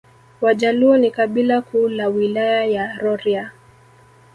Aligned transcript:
Wajaluo 0.41 0.97
ni 0.97 1.11
kabila 1.11 1.61
kuu 1.61 1.89
la 1.89 2.07
Wilaya 2.07 2.65
ya 2.65 2.97
Rorya 2.97 3.51